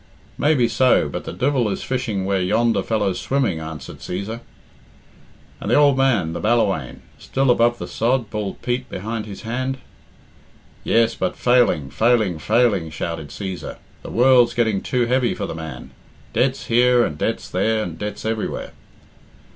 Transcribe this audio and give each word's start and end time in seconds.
"Maybe 0.35 0.67
so, 0.67 1.07
but 1.07 1.25
the 1.25 1.31
devil 1.31 1.69
is 1.69 1.83
fishing 1.83 2.25
where 2.25 2.41
yonder 2.41 2.81
fellow's 2.81 3.19
swimming," 3.19 3.59
answered 3.59 3.99
Cæsar. 3.99 4.39
"And 5.59 5.69
the 5.69 5.77
ould 5.79 5.95
man 5.95 6.33
the 6.33 6.39
Ballawhaine 6.41 7.01
still 7.19 7.51
above 7.51 7.77
the 7.77 7.85
sod?" 7.85 8.31
bawled 8.31 8.63
Pete 8.63 8.89
behind 8.89 9.27
his 9.27 9.43
hand. 9.43 9.77
"Yes, 10.83 11.13
but 11.13 11.35
failing, 11.35 11.91
failing, 11.91 12.39
failing," 12.39 12.89
shouted 12.89 13.27
Cæsar. 13.27 13.77
"The 14.01 14.09
world's 14.09 14.55
getting 14.55 14.81
too 14.81 15.05
heavy 15.05 15.35
for 15.35 15.45
the 15.45 15.53
man. 15.53 15.91
Debts 16.33 16.65
here, 16.65 17.05
and 17.05 17.15
debts 17.15 17.47
there, 17.47 17.83
and 17.83 17.99
debts 17.99 18.25
everywhere." 18.25 18.71